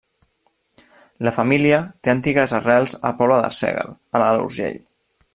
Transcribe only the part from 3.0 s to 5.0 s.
al poble d'Arsèguel, a l'Alt Urgell.